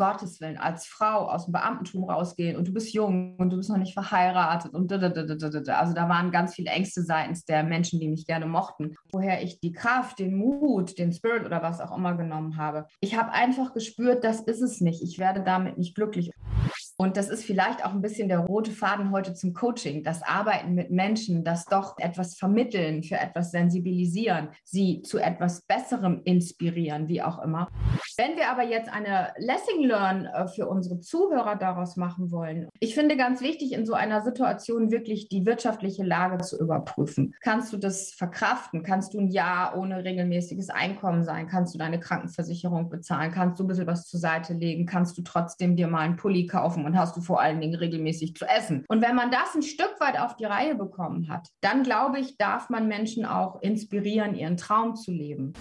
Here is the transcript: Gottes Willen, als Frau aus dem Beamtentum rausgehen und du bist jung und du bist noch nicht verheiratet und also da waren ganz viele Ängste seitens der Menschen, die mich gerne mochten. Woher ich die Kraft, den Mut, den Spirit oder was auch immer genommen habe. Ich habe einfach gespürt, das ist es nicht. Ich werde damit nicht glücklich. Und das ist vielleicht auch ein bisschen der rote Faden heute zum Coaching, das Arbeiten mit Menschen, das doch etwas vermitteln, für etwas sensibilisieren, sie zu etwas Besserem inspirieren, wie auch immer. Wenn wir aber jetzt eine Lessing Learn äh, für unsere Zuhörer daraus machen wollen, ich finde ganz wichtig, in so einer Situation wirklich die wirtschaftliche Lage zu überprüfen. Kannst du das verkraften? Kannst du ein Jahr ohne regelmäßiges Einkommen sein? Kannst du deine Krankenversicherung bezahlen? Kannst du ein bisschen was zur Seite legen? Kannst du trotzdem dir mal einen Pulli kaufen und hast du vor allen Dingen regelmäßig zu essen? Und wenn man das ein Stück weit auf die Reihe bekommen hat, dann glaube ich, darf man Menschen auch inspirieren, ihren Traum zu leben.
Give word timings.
Gottes 0.00 0.40
Willen, 0.40 0.56
als 0.56 0.86
Frau 0.86 1.28
aus 1.28 1.44
dem 1.44 1.52
Beamtentum 1.52 2.04
rausgehen 2.04 2.56
und 2.56 2.66
du 2.66 2.72
bist 2.72 2.94
jung 2.94 3.36
und 3.36 3.50
du 3.50 3.58
bist 3.58 3.68
noch 3.68 3.76
nicht 3.76 3.92
verheiratet 3.92 4.72
und 4.72 4.90
also 4.90 5.94
da 5.94 6.08
waren 6.08 6.30
ganz 6.30 6.54
viele 6.54 6.70
Ängste 6.70 7.02
seitens 7.02 7.44
der 7.44 7.64
Menschen, 7.64 8.00
die 8.00 8.08
mich 8.08 8.24
gerne 8.24 8.46
mochten. 8.46 8.96
Woher 9.12 9.42
ich 9.42 9.60
die 9.60 9.72
Kraft, 9.72 10.18
den 10.18 10.36
Mut, 10.36 10.98
den 10.98 11.12
Spirit 11.12 11.44
oder 11.44 11.62
was 11.62 11.82
auch 11.82 11.94
immer 11.94 12.14
genommen 12.16 12.56
habe. 12.56 12.86
Ich 13.00 13.14
habe 13.18 13.32
einfach 13.32 13.74
gespürt, 13.74 14.24
das 14.24 14.40
ist 14.40 14.62
es 14.62 14.80
nicht. 14.80 15.02
Ich 15.02 15.18
werde 15.18 15.42
damit 15.42 15.76
nicht 15.76 15.94
glücklich. 15.94 16.30
Und 17.00 17.16
das 17.16 17.30
ist 17.30 17.44
vielleicht 17.44 17.82
auch 17.82 17.92
ein 17.92 18.02
bisschen 18.02 18.28
der 18.28 18.40
rote 18.40 18.72
Faden 18.72 19.10
heute 19.10 19.32
zum 19.32 19.54
Coaching, 19.54 20.04
das 20.04 20.22
Arbeiten 20.22 20.74
mit 20.74 20.90
Menschen, 20.90 21.44
das 21.44 21.64
doch 21.64 21.96
etwas 21.96 22.36
vermitteln, 22.36 23.02
für 23.02 23.14
etwas 23.14 23.52
sensibilisieren, 23.52 24.50
sie 24.64 25.00
zu 25.00 25.16
etwas 25.16 25.62
Besserem 25.62 26.20
inspirieren, 26.24 27.08
wie 27.08 27.22
auch 27.22 27.42
immer. 27.42 27.70
Wenn 28.18 28.36
wir 28.36 28.50
aber 28.50 28.64
jetzt 28.64 28.92
eine 28.92 29.32
Lessing 29.38 29.82
Learn 29.84 30.26
äh, 30.26 30.46
für 30.48 30.68
unsere 30.68 31.00
Zuhörer 31.00 31.56
daraus 31.56 31.96
machen 31.96 32.30
wollen, 32.30 32.68
ich 32.80 32.94
finde 32.94 33.16
ganz 33.16 33.40
wichtig, 33.40 33.72
in 33.72 33.86
so 33.86 33.94
einer 33.94 34.20
Situation 34.20 34.90
wirklich 34.90 35.30
die 35.30 35.46
wirtschaftliche 35.46 36.04
Lage 36.04 36.44
zu 36.44 36.60
überprüfen. 36.60 37.34
Kannst 37.40 37.72
du 37.72 37.78
das 37.78 38.12
verkraften? 38.12 38.82
Kannst 38.82 39.14
du 39.14 39.20
ein 39.20 39.28
Jahr 39.28 39.74
ohne 39.78 40.04
regelmäßiges 40.04 40.68
Einkommen 40.68 41.24
sein? 41.24 41.46
Kannst 41.46 41.72
du 41.72 41.78
deine 41.78 41.98
Krankenversicherung 41.98 42.90
bezahlen? 42.90 43.32
Kannst 43.32 43.58
du 43.58 43.64
ein 43.64 43.68
bisschen 43.68 43.86
was 43.86 44.06
zur 44.06 44.20
Seite 44.20 44.52
legen? 44.52 44.84
Kannst 44.84 45.16
du 45.16 45.22
trotzdem 45.22 45.76
dir 45.76 45.88
mal 45.88 46.00
einen 46.00 46.16
Pulli 46.16 46.44
kaufen 46.44 46.89
und 46.90 46.98
hast 46.98 47.16
du 47.16 47.20
vor 47.20 47.40
allen 47.40 47.60
Dingen 47.60 47.76
regelmäßig 47.76 48.34
zu 48.34 48.46
essen? 48.46 48.84
Und 48.88 49.00
wenn 49.00 49.14
man 49.14 49.30
das 49.30 49.54
ein 49.54 49.62
Stück 49.62 49.94
weit 50.00 50.18
auf 50.18 50.34
die 50.36 50.44
Reihe 50.44 50.74
bekommen 50.74 51.28
hat, 51.28 51.48
dann 51.60 51.84
glaube 51.84 52.18
ich, 52.18 52.36
darf 52.36 52.68
man 52.68 52.88
Menschen 52.88 53.24
auch 53.24 53.62
inspirieren, 53.62 54.34
ihren 54.34 54.56
Traum 54.56 54.96
zu 54.96 55.12
leben. 55.12 55.52